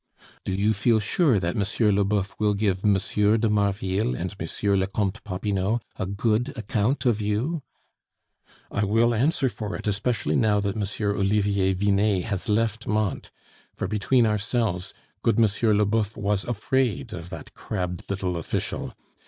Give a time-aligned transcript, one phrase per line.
[0.45, 1.95] "Do you feel sure that M.
[1.95, 2.95] Leboeuf will give M.
[3.39, 4.73] de Marville and M.
[4.79, 7.61] le Comte Popinot a good account of you?"
[8.71, 10.83] "I will answer for it, especially now that M.
[11.11, 13.29] Olivier Vinet has left Mantes;
[13.75, 15.45] for between ourselves, good M.
[15.77, 18.95] Leboeuf was afraid of that crabbed little official.